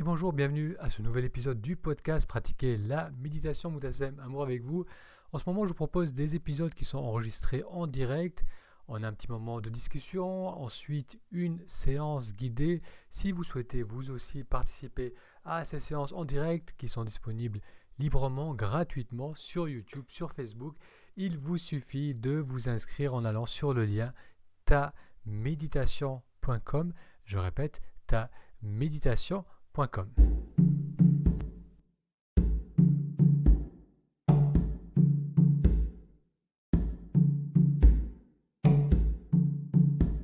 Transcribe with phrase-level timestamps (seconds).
[0.00, 4.62] Et bonjour, bienvenue à ce nouvel épisode du podcast Pratiquer la méditation Moutassem Amour avec
[4.62, 4.86] vous.
[5.30, 8.46] En ce moment, je vous propose des épisodes qui sont enregistrés en direct.
[8.88, 12.80] On a un petit moment de discussion, ensuite une séance guidée.
[13.10, 15.12] Si vous souhaitez vous aussi participer
[15.44, 17.60] à ces séances en direct qui sont disponibles
[17.98, 20.76] librement, gratuitement sur YouTube, sur Facebook,
[21.18, 24.14] il vous suffit de vous inscrire en allant sur le lien
[24.64, 26.94] taméditation.com.
[27.26, 29.59] Je répète, taméditation.com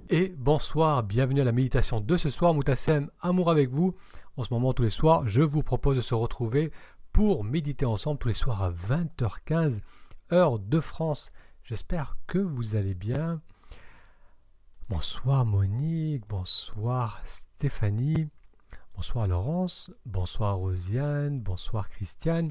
[0.08, 3.94] et bonsoir, bienvenue à la méditation de ce soir, Moutassem, amour avec vous.
[4.36, 6.70] En ce moment, tous les soirs, je vous propose de se retrouver
[7.12, 9.80] pour méditer ensemble tous les soirs à 20h15,
[10.32, 11.32] heure de France.
[11.64, 13.40] J'espère que vous allez bien.
[14.88, 18.28] Bonsoir Monique, bonsoir Stéphanie.
[18.96, 22.50] Bonsoir Laurence, bonsoir Rosiane, bonsoir Christiane,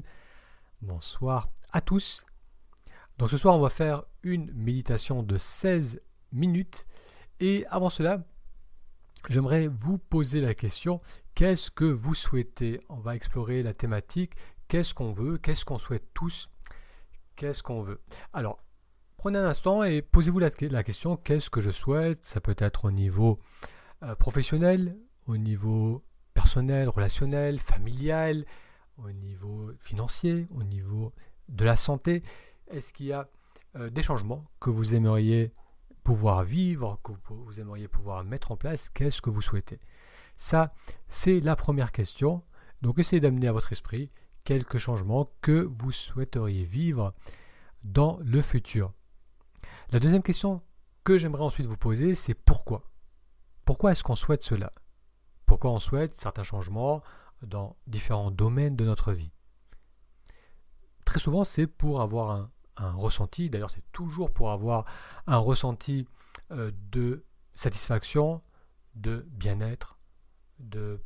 [0.80, 2.24] bonsoir à tous.
[3.18, 6.86] Donc ce soir on va faire une méditation de 16 minutes
[7.40, 8.22] et avant cela
[9.28, 10.98] j'aimerais vous poser la question
[11.34, 12.80] qu'est-ce que vous souhaitez?
[12.88, 14.34] On va explorer la thématique
[14.68, 16.48] qu'est-ce qu'on veut, qu'est-ce qu'on souhaite tous,
[17.34, 18.00] qu'est-ce qu'on veut.
[18.32, 18.62] Alors
[19.16, 20.50] prenez un instant et posez-vous la,
[20.84, 22.24] question qu'est-ce que je souhaite?
[22.24, 23.36] Ça peut être au niveau
[24.04, 26.04] euh, professionnel, au niveau
[26.36, 28.44] personnel, relationnel, familial,
[28.98, 31.14] au niveau financier, au niveau
[31.48, 32.22] de la santé.
[32.68, 33.30] Est-ce qu'il y a
[33.76, 35.54] euh, des changements que vous aimeriez
[36.04, 38.90] pouvoir vivre, que vous aimeriez pouvoir mettre en place?
[38.90, 39.80] Qu'est-ce que vous souhaitez?
[40.36, 40.74] Ça,
[41.08, 42.42] c'est la première question.
[42.82, 44.10] Donc essayez d'amener à votre esprit
[44.44, 47.14] quelques changements que vous souhaiteriez vivre
[47.82, 48.92] dans le futur.
[49.90, 50.60] La deuxième question
[51.02, 52.82] que j'aimerais ensuite vous poser, c'est pourquoi?
[53.64, 54.70] Pourquoi est-ce qu'on souhaite cela?
[55.46, 57.02] Pourquoi on souhaite certains changements
[57.42, 59.32] dans différents domaines de notre vie?
[61.04, 64.84] Très souvent, c'est pour avoir un, ressenti, d'ailleurs c'est toujours pour avoir
[65.26, 66.06] un ressenti
[66.50, 68.42] euh, de satisfaction,
[68.94, 69.98] de bien-être,
[70.58, 71.00] de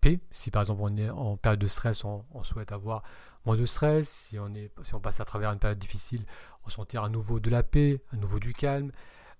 [0.00, 0.20] paix.
[0.32, 3.02] Si par exemple on est en période de stress, on, souhaite avoir
[3.46, 4.08] moins de stress.
[4.08, 6.26] Si on, est, si on passe à travers une période difficile,
[6.62, 8.92] ressentir à nouveau de la paix, à nouveau du calme.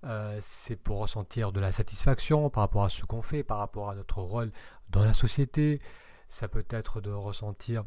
[0.05, 3.89] Euh, c'est pour ressentir de la satisfaction par rapport à ce qu'on fait, par rapport
[3.89, 4.51] à notre rôle
[4.89, 5.81] dans la société.
[6.29, 7.85] Ça peut être de ressentir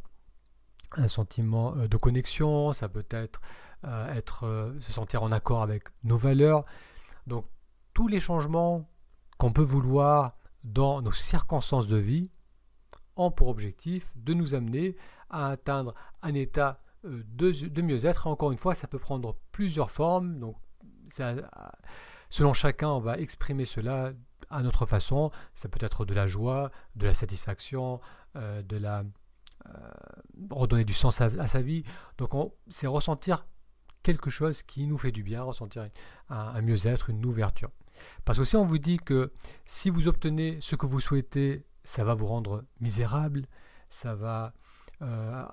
[0.97, 3.41] un sentiment euh, de connexion, ça peut être,
[3.85, 6.65] euh, se sentir en accord avec nos valeurs.
[7.29, 7.47] Donc
[7.95, 8.89] tous les changements
[9.39, 12.33] qu'on peut vouloir dans nos circonstances de vie
[13.15, 14.97] ont pour objectif de nous amener
[15.31, 18.27] à atteindre un état de, de mieux-être.
[18.27, 20.39] Encore une fois, ça peut prendre plusieurs formes.
[20.41, 20.57] Donc,
[22.31, 24.13] selon chacun, on va exprimer cela
[24.51, 25.31] à notre façon.
[25.55, 28.01] Ça peut être de la joie, de la satisfaction,
[28.37, 29.05] euh, de la
[29.67, 29.71] euh,
[30.51, 31.85] redonner du sens à, sa vie.
[32.19, 32.31] Donc
[32.69, 33.47] c'est ressentir
[34.03, 35.89] quelque chose qui nous fait du bien, ressentir
[36.29, 37.71] un, mieux-être, une ouverture.
[38.25, 39.33] Parce que si on vous dit que
[39.67, 43.47] si vous obtenez ce que vous souhaitez, ça va vous rendre misérable,
[43.91, 44.55] ça va
[45.03, 45.45] euh,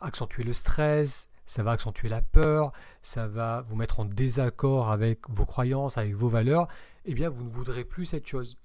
[0.00, 2.72] accentuer le stress, ça va accentuer la peur,
[3.02, 6.68] ça va vous mettre en désaccord avec vos croyances, avec vos valeurs,
[7.04, 8.58] eh bien vous ne voudrez plus cette chose.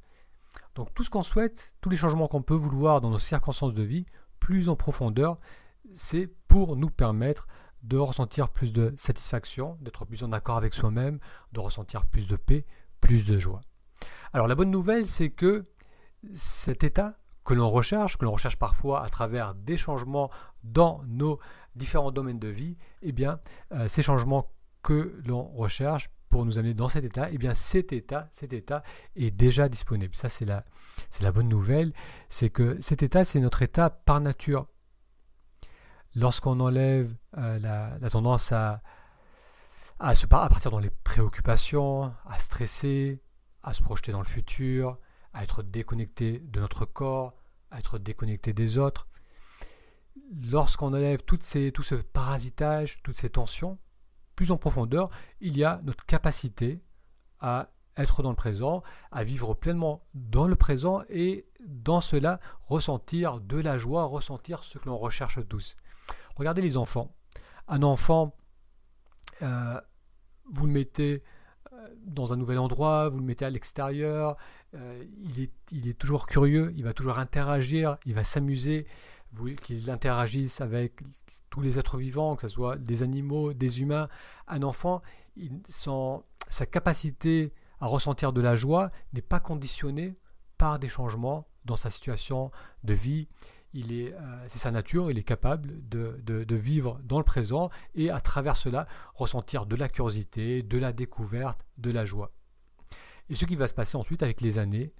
[0.75, 3.84] Donc tout ce qu'on souhaite, tous les changements qu'on peut vouloir dans nos circonstances de
[3.84, 4.06] vie,
[4.40, 5.38] plus en profondeur,
[5.95, 7.47] c'est pour nous permettre
[7.84, 11.19] de ressentir plus de satisfaction, d'être plus en accord avec soi-même,
[11.53, 12.66] de ressentir plus de paix,
[13.00, 13.61] plus de joie.
[14.34, 15.66] Alors la bonne nouvelle, c'est que
[16.35, 20.29] cet état que l'on recherche, que l'on recherche parfois à travers des changements
[20.63, 21.40] dans nos
[21.79, 23.40] différents domaines de vie, eh bien,
[23.72, 24.51] euh, ces changements
[24.84, 28.84] que l'on recherche pour nous amener dans cet état, eh bien, cet état, cet état
[29.16, 30.16] est déjà disponible.
[30.16, 30.63] Ça, c'est la,
[31.09, 31.91] c'est la bonne nouvelle,
[32.29, 34.67] c'est que cet état, c'est notre état par nature.
[36.16, 38.81] Lorsqu'on enlève euh, la, tendance à,
[40.00, 43.22] à, se, à partir dans les préoccupations, à stresser,
[43.63, 44.97] à se projeter dans le futur,
[45.34, 47.35] à être déconnecté de notre corps,
[47.72, 49.08] à être déconnecté des autres.
[50.31, 53.79] Lorsqu'on enlève tout ce parasitage, toutes ces tensions,
[54.35, 55.09] plus en profondeur,
[55.41, 56.81] il y a notre capacité
[57.40, 63.40] à être dans le présent, à vivre pleinement dans le présent et dans cela ressentir
[63.41, 65.76] de la joie, ressentir ce que l'on recherche tous.
[66.35, 67.14] Regardez les enfants.
[67.67, 68.35] Un enfant,
[69.41, 69.79] euh,
[70.52, 71.23] vous le mettez
[71.73, 74.37] euh, dans un nouvel endroit, vous le mettez à l'extérieur,
[74.75, 75.03] euh,
[75.72, 78.87] il, est, toujours curieux, il va toujours interagir, il va s'amuser,
[79.64, 81.02] qu'il interagisse avec
[81.49, 84.09] tous les êtres vivants, que ce soit des animaux, des humains.
[84.47, 85.02] Un enfant,
[86.49, 90.17] sa capacité à ressentir de la joie n'est pas conditionnée
[90.58, 92.52] par des changements dans sa situation
[92.84, 93.28] de vie.
[93.76, 98.55] Euh, c'est sa nature, il est capable de, vivre dans le présent et à travers
[98.55, 102.32] cela ressentir de la curiosité, de la découverte, de la joie.
[103.29, 104.91] Et ce qui va se passer ensuite avec les années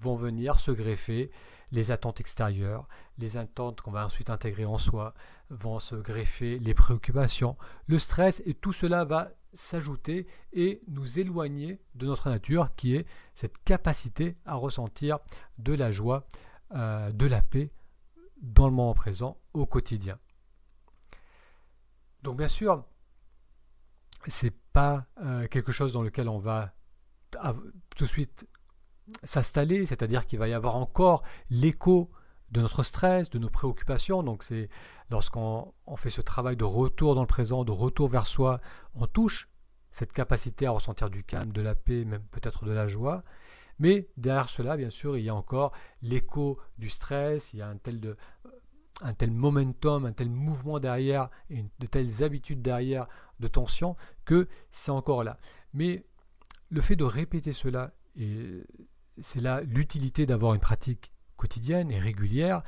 [0.00, 1.30] vont venir se greffer
[1.72, 2.86] les attentes extérieures,
[3.18, 5.14] les attentes qu'on va ensuite intégrer en soi,
[5.50, 7.56] vont se greffer les préoccupations,
[7.88, 13.06] le stress, et tout cela va s'ajouter et nous éloigner de notre nature qui est
[13.34, 15.18] cette capacité à ressentir
[15.58, 16.26] de la joie,
[16.72, 17.70] euh, de la paix
[18.40, 20.18] dans le moment présent au quotidien.
[22.22, 22.84] Donc bien sûr,
[24.26, 26.74] c'est pas euh, quelque chose dans lequel on va
[27.96, 28.46] tout de suite
[29.22, 32.10] s'installer, c'est-à-dire qu'il va y avoir encore l'écho
[32.50, 34.22] de notre stress, de nos préoccupations.
[34.22, 34.68] Donc c'est
[35.10, 38.60] lorsqu'on fait ce travail de retour dans le présent, de retour vers soi,
[38.94, 39.48] on touche
[39.90, 43.22] cette capacité à ressentir du calme, de la paix, même peut-être de la joie.
[43.78, 45.72] Mais derrière cela, bien sûr, il y a encore
[46.02, 48.16] l'écho du stress, il y a un tel,
[49.30, 53.06] momentum, un tel mouvement derrière, et de telles habitudes derrière
[53.40, 55.38] de tension, que c'est encore là.
[55.72, 56.04] Mais
[56.70, 58.64] le fait de répéter cela, et
[59.18, 62.62] c'est là l'utilité d'avoir une pratique quotidienne et régulière,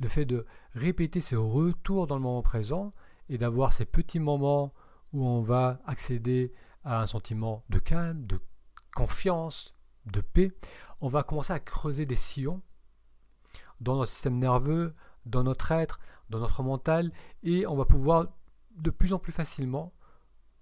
[0.00, 2.92] le fait de répéter ces retours dans le moment présent
[3.28, 4.72] et d'avoir ces petits moments
[5.12, 6.52] où on va accéder
[6.84, 8.40] à un sentiment de calme, de
[8.94, 9.74] confiance,
[10.06, 10.52] de paix,
[11.00, 12.62] on va commencer à creuser des sillons
[13.80, 14.94] dans notre système nerveux,
[15.26, 15.98] dans notre être,
[16.30, 17.12] dans notre mental,
[17.42, 18.26] et on va pouvoir
[18.76, 19.92] de plus en plus facilement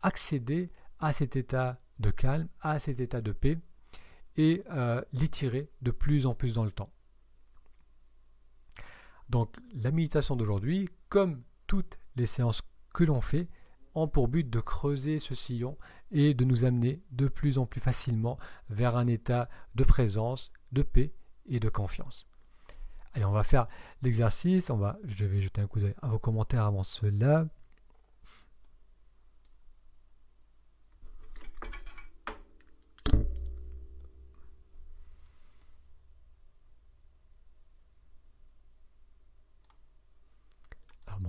[0.03, 3.59] accéder à cet état de calme, à cet état de paix,
[4.37, 6.91] et euh, l'étirer de plus en plus dans le temps.
[9.29, 12.63] Donc la méditation d'aujourd'hui, comme toutes les séances
[12.93, 13.49] que l'on fait,
[13.95, 15.77] ont pour but de creuser ce sillon
[16.11, 18.39] et de nous amener de plus en plus facilement
[18.69, 21.15] vers un état de présence, de paix
[21.47, 22.29] et de confiance.
[23.15, 23.69] Allez, on va faire
[24.01, 24.71] l'exercice.
[24.71, 27.47] On va, je vais jeter un coup d'œil à vos commentaires avant cela.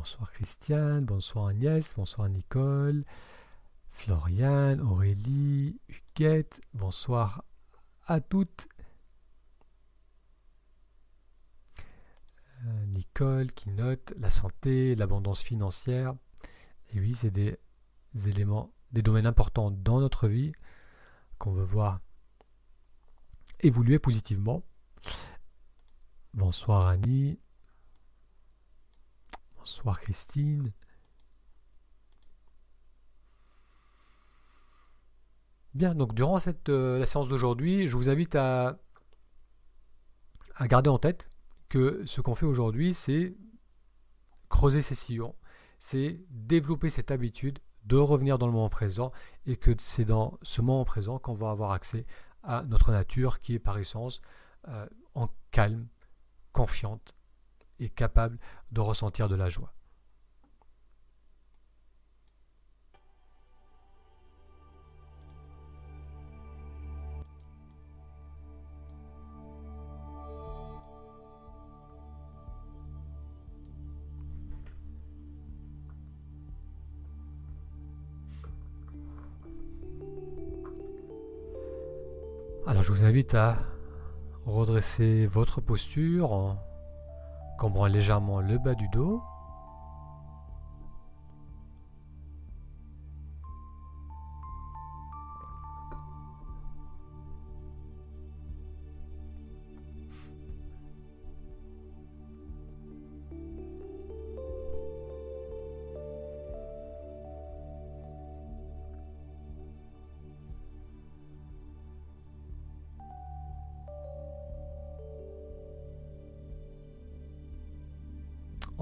[0.03, 3.05] Bonsoir Christiane, bonsoir Agnès, bonsoir Nicole,
[3.89, 7.45] Floriane, Aurélie, Huguette, bonsoir
[8.05, 8.67] à toutes.
[12.65, 16.13] Euh, Nicole qui note la santé, l'abondance financière.
[16.93, 17.57] Et oui, c'est des
[18.27, 20.51] éléments, des domaines importants dans notre vie
[21.37, 22.01] qu'on veut voir
[23.61, 24.63] évoluer positivement.
[26.33, 27.39] Bonsoir Annie.
[29.63, 30.73] Bonsoir Christine.
[35.73, 38.77] Bien, donc durant cette, euh, la séance d'aujourd'hui, je vous invite à,
[40.63, 41.29] garder en tête
[41.69, 43.37] que ce qu'on fait aujourd'hui, c'est
[44.49, 45.33] creuser ces sillons,
[45.79, 49.13] c'est développer cette habitude de revenir dans le moment présent
[49.45, 52.05] et que c'est dans ce moment présent qu'on va avoir accès
[52.43, 54.19] à notre nature qui est par essence
[54.67, 55.87] euh, en calme,
[56.51, 57.15] confiante,
[57.79, 58.37] est capable
[58.71, 59.73] de ressentir de la joie.
[82.65, 83.57] Alors je vous invite à
[84.45, 86.57] redresser votre posture en
[87.57, 89.21] Cambrant légèrement le bas du dos.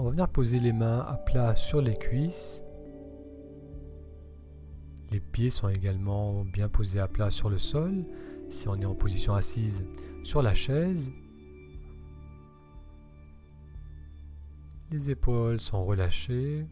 [0.01, 2.63] On va venir poser les mains à plat sur les cuisses.
[5.11, 8.07] Les pieds sont également bien posés à plat sur le sol,
[8.49, 9.85] si on est en position assise
[10.23, 11.11] sur la chaise.
[14.89, 16.65] Les épaules sont relâchées.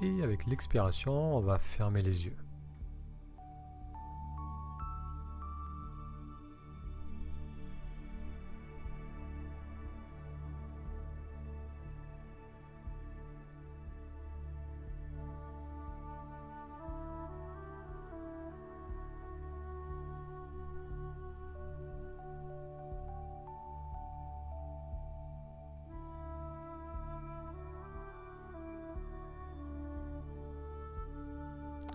[0.00, 2.36] Et avec l'expiration, on va fermer les yeux.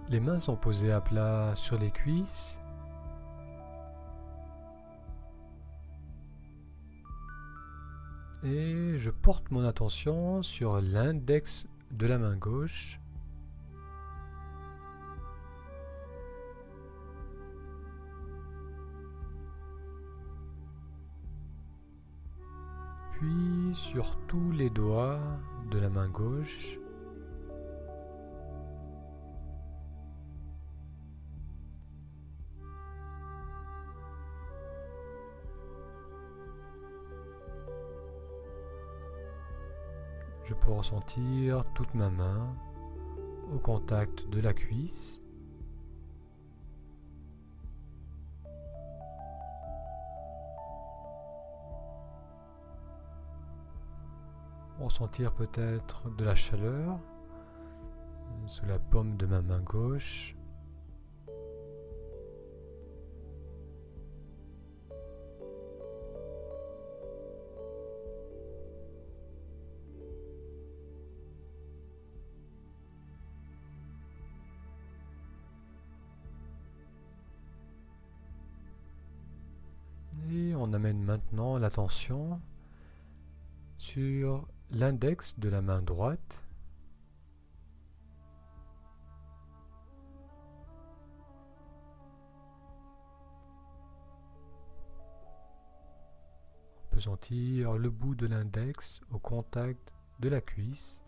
[0.09, 2.59] Les mains sont posées à plat sur les cuisses.
[8.41, 12.99] Et je porte mon attention sur l'index de la main gauche.
[23.11, 25.19] Puis sur tous les doigts
[25.69, 26.78] de la main gauche.
[40.69, 42.55] Ressentir toute ma main
[43.53, 45.21] au contact de la cuisse.
[54.79, 56.99] Ressentir peut-être de la chaleur
[58.45, 60.38] sous la paume de ma main gauche.
[83.77, 86.43] Sur l'index de la main droite.
[96.77, 101.01] On peut sentir le bout de l'index au contact de la cuisse.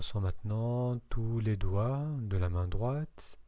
[0.00, 3.38] Ressent maintenant tous les doigts de la main droite.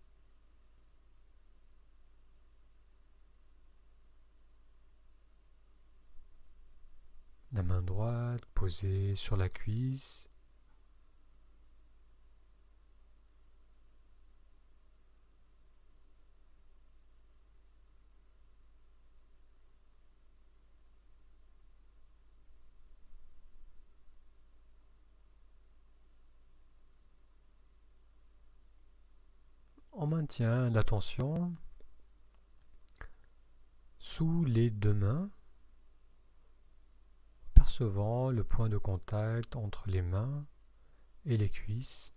[7.53, 10.33] La main droite posée sur la cuisse.
[30.03, 31.55] on maintient l'attention
[33.99, 35.31] sous les deux mains,
[37.53, 40.47] percevant le point de contact entre les mains
[41.27, 42.15] et les cuisses.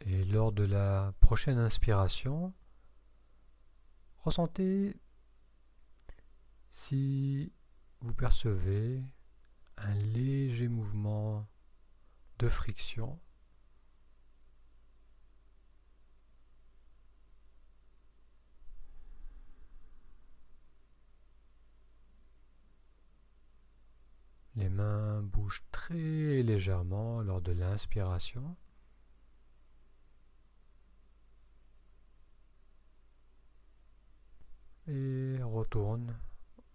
[0.00, 2.52] Et lors de la prochaine inspiration,
[4.26, 4.96] Ressentez
[6.68, 7.52] si
[8.00, 9.00] vous percevez
[9.76, 11.46] un léger mouvement
[12.40, 13.20] de friction.
[24.56, 28.56] Les mains bougent très légèrement lors de l'inspiration.
[34.88, 35.38] et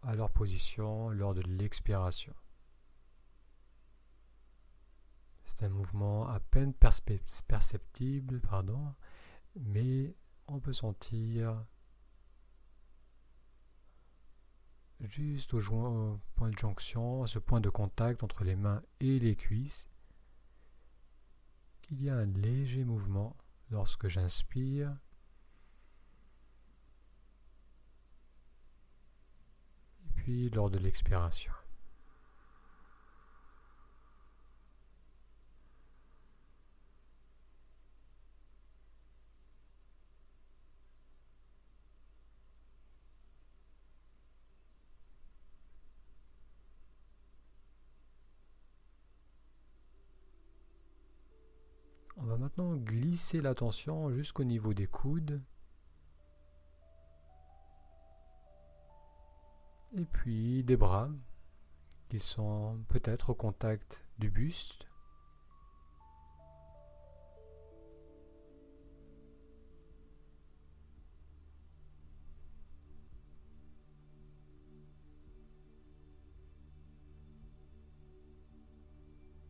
[0.04, 2.34] à leur position lors de l'expiration.
[5.44, 8.94] C'est un mouvement à peine perceptible, pardon,
[9.56, 10.16] mais
[10.48, 11.66] on peut sentir
[15.00, 19.90] juste au, point de jonction, ce point de contact entre les mains et les cuisses,
[21.82, 23.36] qu'il y a un léger mouvement
[23.72, 24.96] lorsque j'inspire
[30.54, 31.52] lors de l'expiration.
[52.18, 55.42] On va maintenant glisser l'attention jusqu'au niveau des coudes
[59.94, 61.10] Et puis des bras
[62.08, 64.88] qui sont peut-être au contact du buste.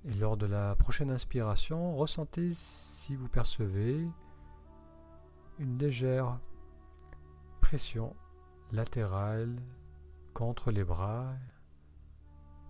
[0.05, 4.07] Et lors de la prochaine inspiration, ressentez si vous percevez
[5.59, 6.39] une légère
[7.61, 8.15] pression
[8.71, 9.55] latérale
[10.33, 11.33] contre les bras,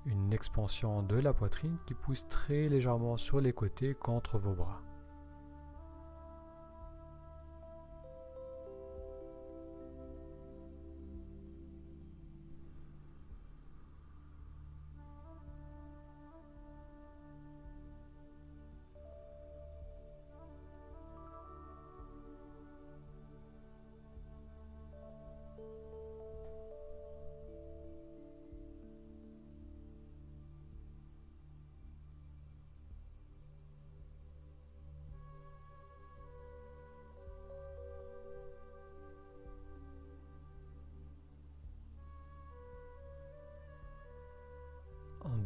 [0.05, 4.81] une expansion de la poitrine qui pousse très légèrement sur les côtés contre vos bras.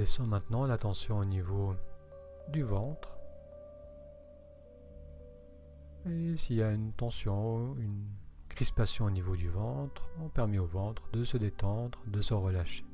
[0.05, 1.73] On descend maintenant l'attention au niveau
[2.49, 3.17] du ventre.
[6.05, 8.05] Et s'il y a une tension, une
[8.47, 12.85] crispation au niveau du ventre, on permet au ventre de se détendre, de se relâcher.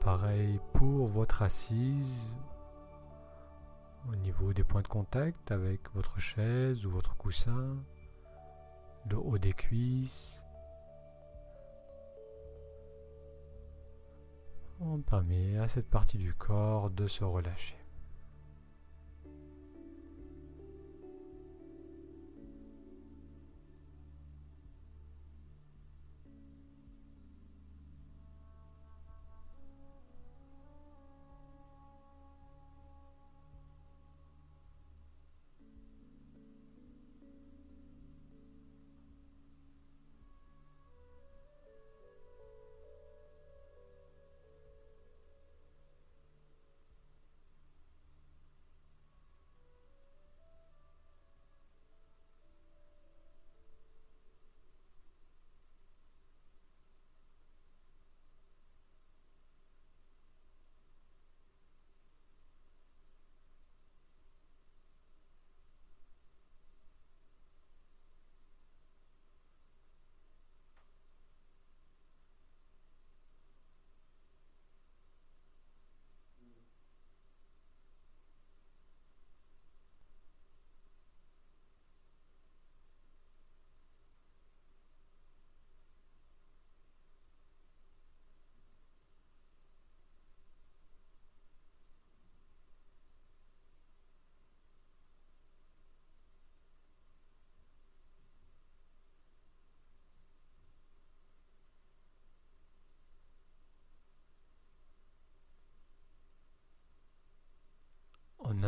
[0.00, 2.26] Pareil pour votre assise
[4.08, 7.76] au niveau des points de contact avec votre chaise ou votre coussin,
[9.08, 10.42] le haut des cuisses.
[14.80, 17.85] On permet à cette partie du corps de se relâcher.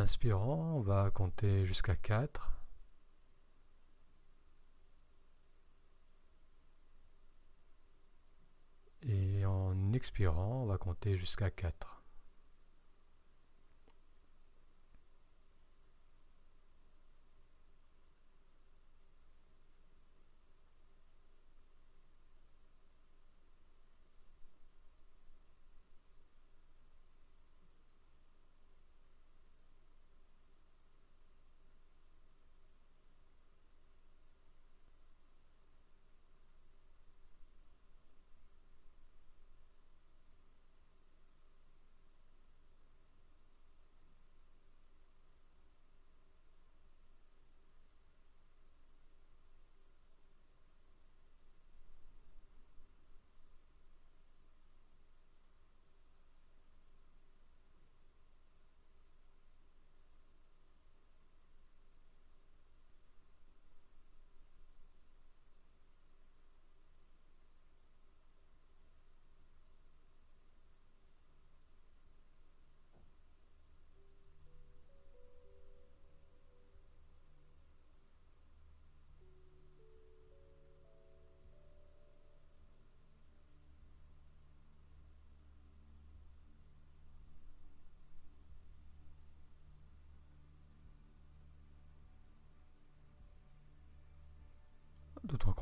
[0.09, 2.51] Inspirant, on va compter jusqu'à 4.
[9.03, 11.98] Et en expirant, on va compter jusqu'à 4.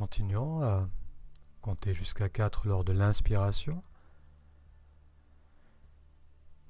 [0.06, 0.88] Continuant à
[1.62, 3.82] compter jusqu'à 4 lors de l'inspiration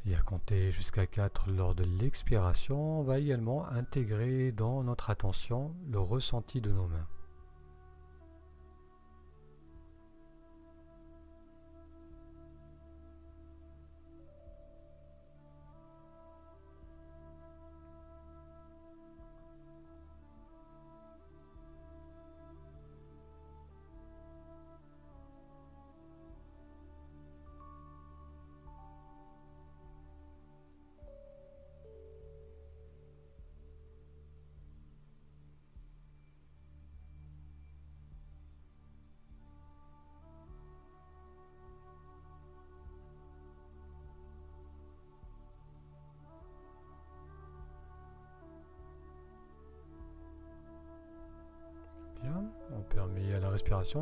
[0.07, 5.77] et à compter jusqu'à 4 lors de l'expiration, on va également intégrer dans notre attention
[5.87, 7.07] le ressenti de nos mains.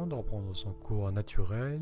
[0.07, 1.81] De reprendre son cours naturel.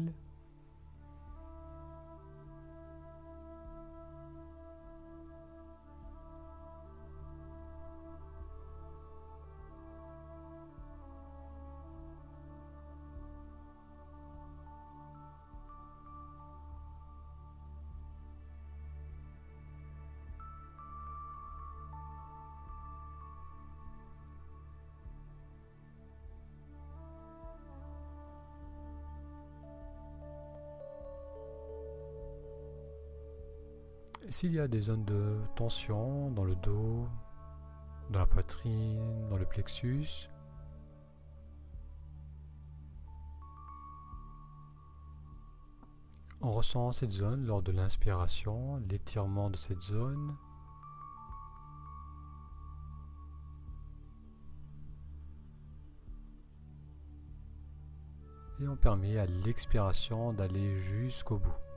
[34.32, 37.06] S'il y a des zones de tension dans le dos,
[38.08, 40.30] dans la poitrine, dans le plexus,
[46.40, 50.34] on ressent cette zone lors de l'inspiration, l'étirement de cette zone.
[58.60, 61.71] Et on permet à l'expiration d'aller jusqu'au bout.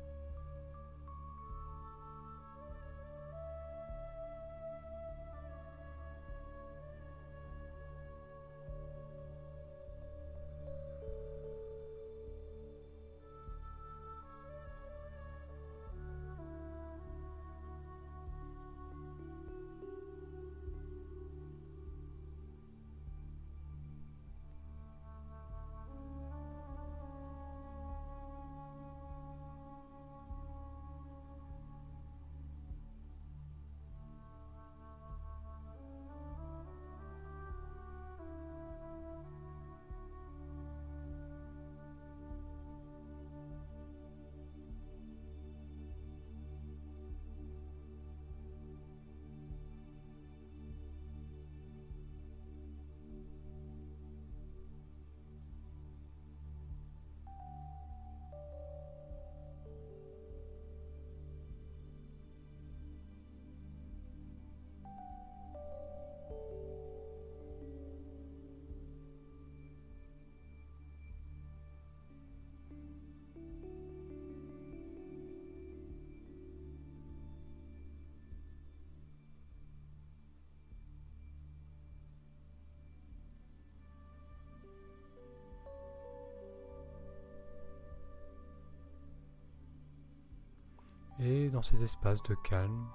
[91.55, 92.85] Dans ces espaces de calme,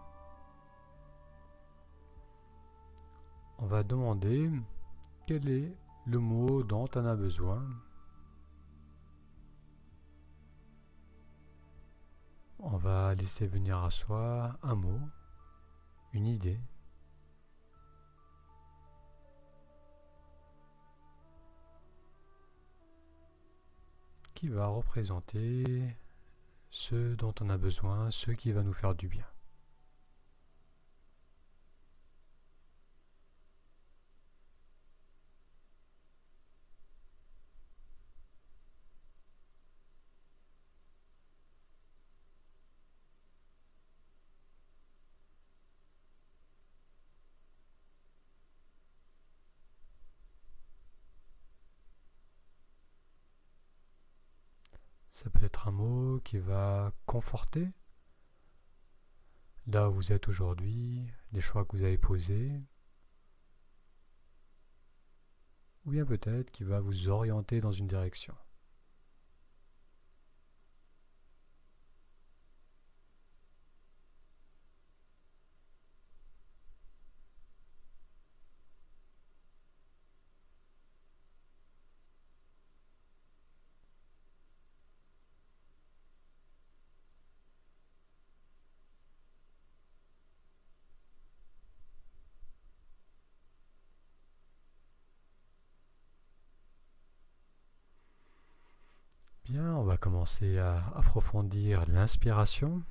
[3.58, 4.50] on va demander
[5.26, 7.66] quel est le mot dont on a besoin.
[12.58, 15.00] On va laisser venir à soi un mot,
[16.12, 16.60] une idée.
[24.34, 25.94] qui va représenter
[26.70, 29.26] ce dont on a besoin, ce qui va nous faire du bien.
[55.12, 57.68] Ça peut être un mot qui va conforter
[59.66, 62.52] là où vous êtes aujourd'hui, les choix que vous avez posés,
[65.84, 68.36] ou bien peut-être qui va vous orienter dans une direction.
[99.50, 102.82] Bien, on va commencer à approfondir l'inspiration.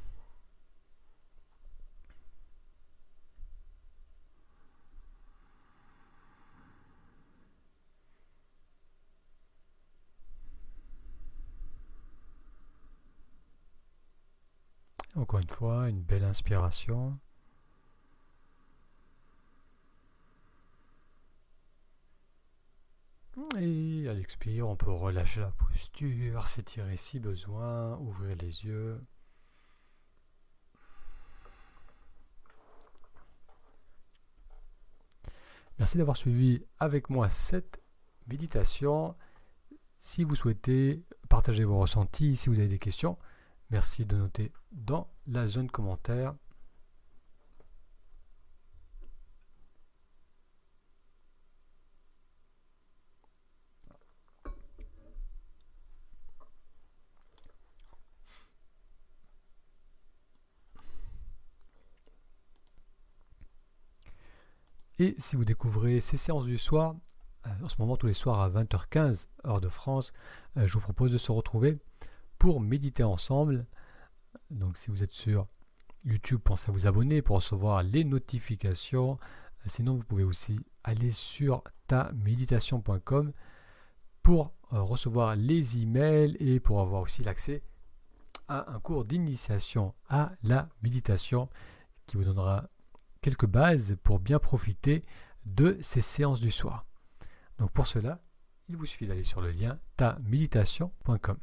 [15.15, 17.17] Encore une fois, une belle inspiration.
[23.57, 29.01] Et à l'expire, on peut relâcher la posture, s'étirer si besoin, ouvrir les yeux.
[35.79, 37.81] Merci d'avoir suivi avec moi cette
[38.27, 39.15] méditation.
[40.01, 43.17] si vous souhaitez partager vos ressentis, si vous avez des questions,
[43.69, 46.35] merci de noter dans la zone commentaire.
[64.99, 66.93] Et si vous découvrez ces séances du soir,
[67.47, 70.11] euh, en ce moment tous les soirs à 20h15 heure de France,
[70.57, 71.77] euh, je vous propose de se retrouver
[72.37, 73.65] pour méditer ensemble.
[74.51, 75.47] Donc si vous êtes sur
[76.03, 79.13] YouTube, pensez à vous abonner pour recevoir les notifications.
[79.13, 83.31] Euh, sinon, vous pouvez aussi aller sur taméditation.com
[84.21, 87.61] pour recevoir les emails et pour avoir aussi l'accès
[88.49, 91.49] à un cours d'initiation à la méditation
[92.05, 92.69] qui vous donnera
[93.21, 95.01] quelques bases pour bien profiter
[95.45, 96.85] de ces séances du soir.
[97.57, 98.19] Donc pour cela,
[98.67, 101.37] il vous suffit d'aller sur le lien taméditation.com.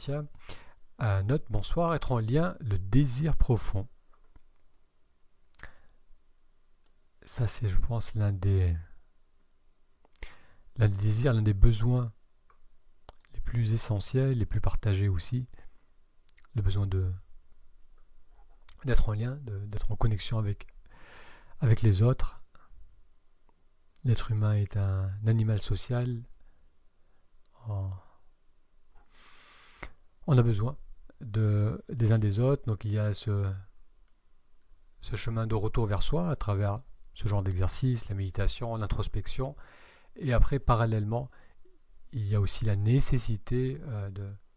[0.00, 0.24] Katia
[1.24, 3.86] note bonsoir, être en lien, le désir profond.
[7.22, 8.74] Ça, c'est, je pense, l'un des,
[10.76, 12.14] l'un des désirs, l'un des besoins
[13.34, 15.46] les plus essentiels, les plus partagés aussi.
[16.54, 17.12] Le besoin de
[18.84, 20.68] d'être en lien, d'être en connexion avec,
[21.60, 22.42] avec les autres.
[24.04, 26.22] L'être humain est un, animal social.
[30.26, 30.76] On a besoin
[31.20, 32.64] de, des uns des autres.
[32.66, 33.50] Donc il y a ce,
[35.00, 36.80] chemin de retour vers soi à travers
[37.14, 39.56] ce genre d'exercice, la méditation, l'introspection.
[40.16, 41.30] Et après, parallèlement,
[42.12, 44.10] il y a aussi la nécessité euh,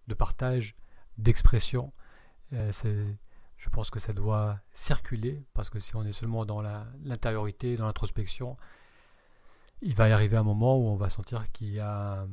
[0.07, 0.75] de, partage,
[1.17, 1.93] d'expression.
[2.53, 2.71] Euh,
[3.57, 6.61] je pense que ça doit circuler, parce que si on est seulement dans
[7.03, 8.57] l'intériorité, dans l'introspection,
[9.81, 12.25] il va y arriver un moment où on va sentir qu'il y a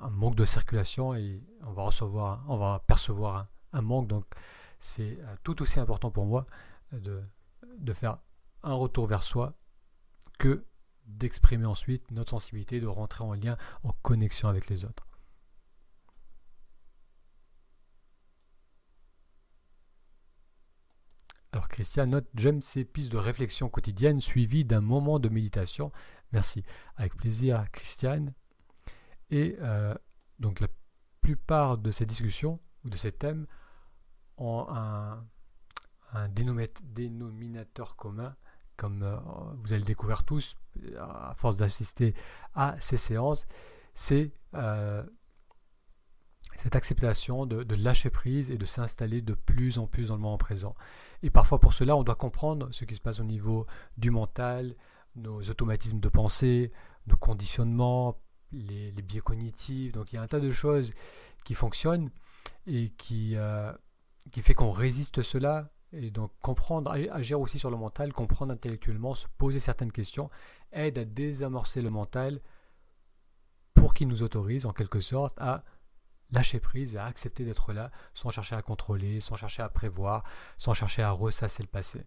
[0.00, 4.08] manque de circulation et on va recevoir, on va percevoir un, manque.
[4.08, 4.24] Donc
[4.80, 6.46] c'est euh, tout aussi important pour moi
[6.92, 7.22] de,
[7.78, 8.18] de faire
[8.62, 9.54] un retour vers soi
[10.38, 10.64] que
[11.06, 15.06] d'exprimer ensuite notre sensibilité, de rentrer en lien, en connexion avec les autres.
[21.54, 25.92] Alors Christian note, j'aime ces pistes de réflexion quotidienne suivies d'un moment de méditation.
[26.32, 26.64] Merci.
[26.96, 28.34] Avec plaisir, Christiane.
[29.34, 29.92] Et euh,
[30.38, 30.68] donc la
[31.20, 33.48] plupart de ces discussions ou de ces thèmes
[34.36, 35.24] ont un,
[36.28, 38.36] dénominateur commun,
[38.76, 39.16] comme euh,
[39.56, 40.56] vous allez le découvrir tous
[40.96, 42.14] à force d'assister
[42.54, 43.48] à ces séances,
[43.96, 45.02] c'est euh,
[46.54, 50.22] cette acceptation de, de, lâcher prise et de s'installer de plus en plus dans le
[50.22, 50.76] moment présent.
[51.24, 53.66] Et parfois pour cela, on doit comprendre ce qui se passe au niveau
[53.96, 54.76] du mental,
[55.16, 56.70] nos automatismes de pensée,
[57.08, 58.20] nos conditionnements,
[58.54, 59.92] les, biais cognitifs.
[59.92, 60.92] Donc il y a un tas de choses
[61.44, 62.10] qui fonctionnent
[62.66, 63.72] et qui, euh,
[64.30, 65.70] fait qu'on résiste cela.
[65.92, 70.28] Et donc comprendre, agir aussi sur le mental, comprendre intellectuellement, se poser certaines questions,
[70.72, 72.40] aide à désamorcer le mental
[73.74, 75.62] pour qu'il nous autorise en quelque sorte à
[76.32, 80.24] lâcher prise à accepter d'être là sans chercher à contrôler, sans chercher à prévoir,
[80.58, 82.04] sans chercher à ressasser le passé.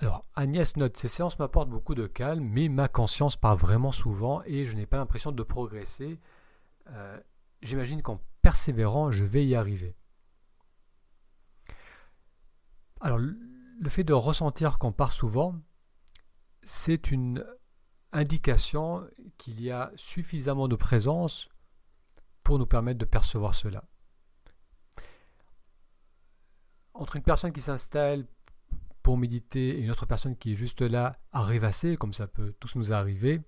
[0.00, 4.42] Alors, Agnès note, ces séances m'apportent beaucoup de calme, mais ma conscience part vraiment souvent
[4.46, 6.18] et je n'ai pas l'impression de progresser.
[6.88, 7.20] Euh,
[7.60, 9.94] j'imagine qu'en persévérant, je vais y arriver.
[13.02, 15.60] Alors, le fait de ressentir qu'on part souvent,
[16.62, 17.44] c'est une
[18.10, 21.50] indication qu'il y a suffisamment de présence
[22.44, 23.84] pour nous permettre de percevoir cela.
[26.94, 28.26] Entre une personne qui s'installe
[29.02, 32.54] pour méditer et une autre personne qui est juste là à rêvasser, comme ça peut
[32.60, 33.40] tous nous arriver.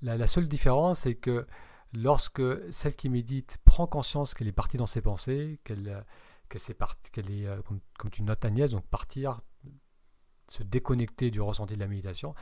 [0.00, 1.46] La, seule différence, c'est que
[1.92, 6.04] lorsque celle qui médite prend conscience qu'elle est partie dans ses pensées, qu'elle
[6.48, 7.60] qu'elle est, qu'elle est euh,
[7.98, 9.38] comme, tu notes Agnès, donc partir
[10.48, 12.34] se déconnecter du ressenti de la méditation.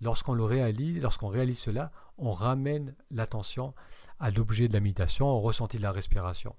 [0.00, 3.74] Lorsqu'on le réalise, lorsqu'on réalise cela, on ramène l'attention
[4.18, 6.56] à l'objet de la méditation, au ressenti de la respiration.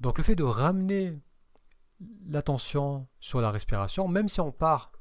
[0.00, 1.18] Donc le fait de ramener
[2.26, 4.92] l'attention sur la respiration, même si on part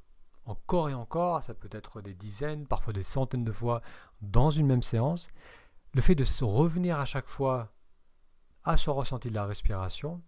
[0.46, 3.82] encore et encore, ça peut être des dizaines, parfois des centaines de fois
[4.22, 5.28] dans une même séance,
[5.94, 7.74] le fait de se revenir à chaque fois
[8.64, 10.22] à ce ressenti de la respiration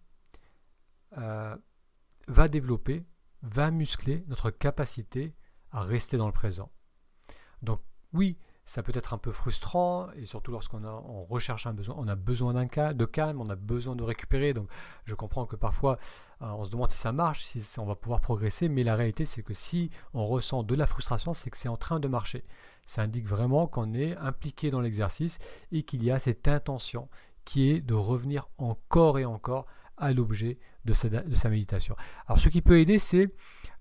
[1.17, 1.55] euh,
[2.27, 3.05] va développer,
[3.41, 5.35] va muscler notre capacité
[5.71, 6.71] à rester dans le présent.
[7.61, 7.81] Donc
[8.13, 12.07] oui, ça peut être un peu frustrant, et surtout lorsqu'on on recherche un besoin, on
[12.07, 14.53] a besoin d'un de calme, on a besoin de récupérer.
[14.53, 14.69] Donc
[15.05, 15.99] je comprends que parfois
[16.41, 19.23] euh, on se demande si ça marche, si on va pouvoir progresser, mais la réalité
[19.23, 22.43] c'est que si on ressent de la frustration, c'est que c'est en train de marcher.
[22.87, 25.37] Ça indique vraiment qu'on est impliqué dans l'exercice
[25.71, 27.07] et qu'il y a cette intention
[27.43, 31.95] qui est de revenir encore et encore à l'objet de sa, méditation.
[32.27, 33.27] Alors ce qui peut aider, c'est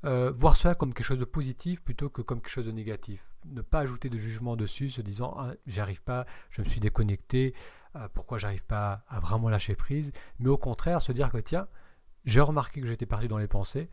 [0.05, 3.27] euh, voir cela comme quelque chose de positif plutôt que comme quelque chose de négatif.
[3.47, 7.55] Ne pas ajouter de jugement dessus, se disant ah, j'arrive pas, je me suis déconnecté,
[7.97, 11.69] euh, pourquoi j'arrive pas à vraiment lâcher prise, mais au contraire se dire que tiens,
[12.25, 13.91] j'ai remarqué que j'étais parti dans les pensées,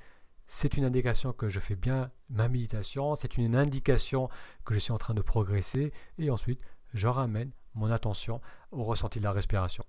[0.47, 4.29] c'est une indication que je fais bien ma méditation, c'est une indication
[4.65, 6.61] que je suis en train de progresser, et ensuite
[6.93, 9.85] je ramène mon attention au ressenti de la respiration.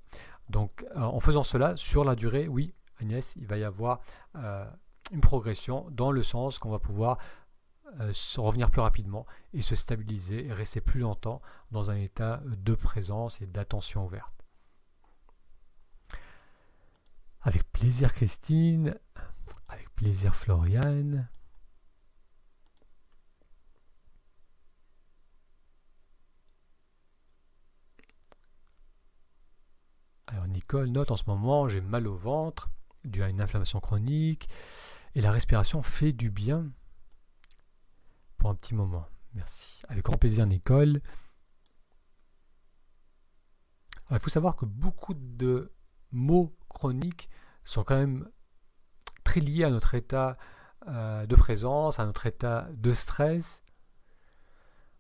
[0.53, 4.01] Donc euh, en faisant cela, sur la durée, oui, Agnès, il va y avoir
[4.37, 4.71] euh,
[5.11, 7.19] une progression dans le sens qu'on va pouvoir
[8.01, 12.75] euh, revenir plus rapidement et se stabiliser et rester plus longtemps dans un état de
[12.75, 14.45] présence et d'attention ouverte.
[17.41, 18.95] Avec plaisir Christine,
[19.69, 21.29] avec plaisir Floriane.
[30.75, 32.71] Note en ce moment j'ai mal au ventre
[33.05, 34.49] dû à une inflammation chronique
[35.15, 36.71] et la respiration fait du bien
[38.39, 39.07] pour un petit moment.
[39.35, 39.81] Merci.
[39.89, 41.01] Avec grand plaisir Nicole.
[44.11, 45.73] il faut savoir que beaucoup de
[46.11, 47.31] maux chroniques
[47.65, 48.29] sont quand même
[49.25, 50.37] très liés à notre état
[50.89, 53.63] euh, de présence, à notre état de stress.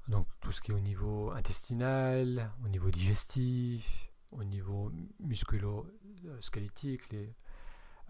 [0.08, 4.90] Donc tout ce qui est au niveau intestinal, au niveau digestif, au niveau
[5.20, 7.08] musculo-squelettique,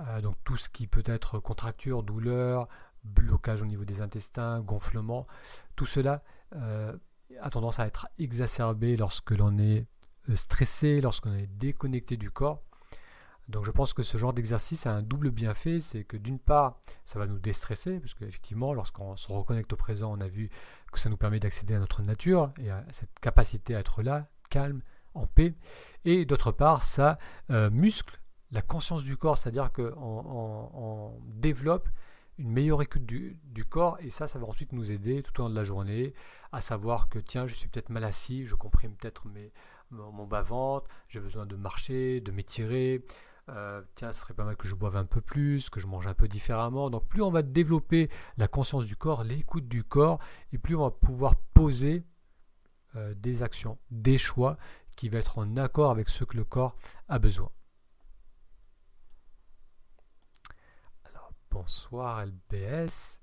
[0.00, 2.68] euh, donc tout ce qui peut être contracture, douleur,
[3.04, 5.26] blocage au niveau des intestins, gonflement,
[5.76, 6.22] tout cela
[6.54, 6.96] euh,
[7.40, 9.86] a tendance à être exacerbé lorsque l'on est
[10.28, 12.62] euh, stressé, lorsqu'on est déconnecté du corps.
[13.48, 16.78] Donc je pense que ce genre d'exercice a un double bienfait, c'est que d'une part,
[17.04, 20.48] ça va nous déstresser, parce qu'effectivement, lorsqu'on se reconnecte au présent, on a vu
[20.92, 24.28] que ça nous permet d'accéder à notre nature et à cette capacité à être là,
[24.48, 24.80] calme,
[25.14, 25.54] en paix.
[26.04, 27.18] Et d'autre part, ça
[27.50, 28.20] euh, muscle
[28.52, 31.88] la conscience du corps, c'est-à-dire qu'on on, développe
[32.38, 35.50] une meilleure écoute du, corps et ça, ça va ensuite nous aider tout au long
[35.50, 36.12] de la journée
[36.50, 39.24] à savoir que tiens, je suis peut-être mal assis, je comprime peut-être
[39.90, 43.04] mon, bas-ventre, j'ai besoin de marcher, de m'étirer.
[43.48, 46.06] Euh, tiens, ce serait pas mal que je boive un peu plus, que je mange
[46.06, 46.90] un peu différemment.
[46.90, 50.18] Donc plus on va développer la conscience du corps, l'écoute du corps,
[50.52, 52.04] et plus on va pouvoir poser
[52.96, 54.58] euh, des actions, des choix
[54.96, 56.76] qui va être en accord avec ce que le corps
[57.08, 57.50] a besoin.
[61.04, 63.20] Alors, bonsoir LBS.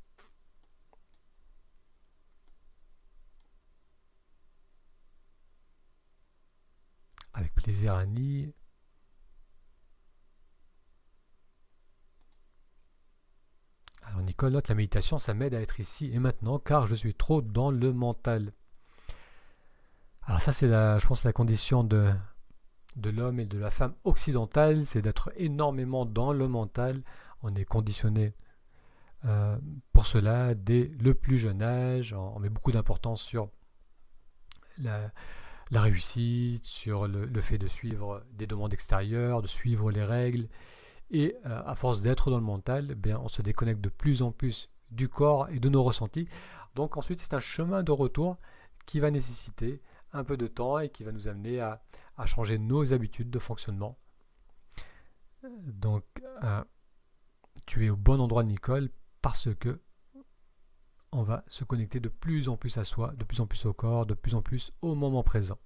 [7.33, 8.53] Avec plaisir Annie.
[14.09, 17.13] Alors Nicole note la méditation, ça m'aide à être ici et maintenant car je suis
[17.13, 18.53] trop dans le mental.
[20.29, 22.11] Alors ça, c'est la, je pense, la condition de,
[23.03, 27.01] l'homme et de la femme occidentale, c'est d'être énormément dans le mental.
[27.41, 28.35] On est conditionné
[29.25, 29.57] euh,
[29.91, 32.13] pour cela dès le plus jeune âge.
[32.13, 33.49] On, met beaucoup d'importance sur
[34.77, 35.11] la,
[35.71, 40.47] réussite, sur le, fait de suivre des demandes extérieures, de suivre les règles.
[41.09, 44.21] Et euh, à force d'être dans le mental, eh bien, on se déconnecte de plus
[44.21, 46.27] en plus du corps et de nos ressentis.
[46.75, 48.37] Donc ensuite, c'est un chemin de retour
[48.85, 49.81] qui va nécessiter
[50.13, 51.81] un peu de temps et qui va nous amener à,
[52.25, 53.97] changer nos habitudes de fonctionnement.
[55.43, 56.03] Donc,
[56.43, 56.63] euh,
[57.65, 58.89] tu es au bon endroit, Nicole,
[59.21, 59.81] parce que
[61.11, 63.73] on va se connecter de plus en plus à soi, de plus en plus au
[63.73, 65.57] corps, de plus en plus au moment présent.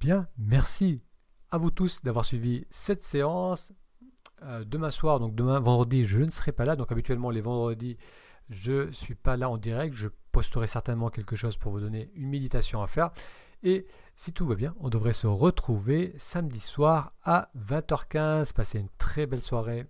[0.00, 1.02] Bien, merci
[1.50, 3.72] à vous tous d'avoir suivi cette séance.
[4.42, 6.76] Euh, demain soir, donc demain vendredi, je ne serai pas là.
[6.76, 7.96] Donc habituellement les vendredis,
[8.50, 9.94] je ne suis pas là en direct.
[9.94, 13.10] Je posterai certainement quelque chose pour vous donner une méditation à faire.
[13.62, 18.52] Et si tout va bien, on devrait se retrouver samedi soir à 20h15.
[18.52, 19.86] Passez une très belle soirée.